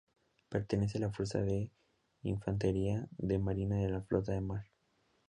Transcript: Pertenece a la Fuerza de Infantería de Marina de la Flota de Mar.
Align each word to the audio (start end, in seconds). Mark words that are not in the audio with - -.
Pertenece 0.49 0.97
a 0.97 1.01
la 1.01 1.11
Fuerza 1.11 1.43
de 1.43 1.69
Infantería 2.23 3.07
de 3.19 3.37
Marina 3.37 3.77
de 3.77 3.89
la 3.91 4.01
Flota 4.01 4.31
de 4.31 4.41
Mar. 4.41 4.65